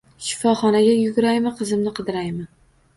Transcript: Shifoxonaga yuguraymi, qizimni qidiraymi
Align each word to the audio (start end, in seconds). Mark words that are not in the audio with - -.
Shifoxonaga 0.27 0.95
yuguraymi, 0.97 1.55
qizimni 1.63 1.97
qidiraymi 2.03 2.53